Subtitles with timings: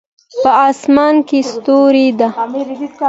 [0.41, 2.29] په اسمان کې ستوری ده